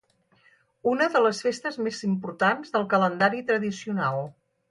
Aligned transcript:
una 0.91 1.07
de 1.15 1.21
les 1.25 1.41
festes 1.47 1.77
més 1.89 2.01
importants 2.07 2.73
del 2.77 2.87
calendari 2.97 3.43
tradicional 3.53 4.27